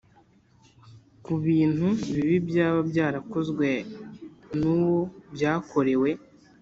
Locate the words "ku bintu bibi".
1.23-2.37